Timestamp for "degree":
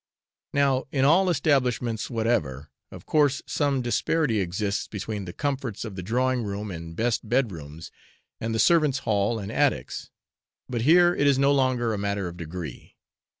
12.35-12.97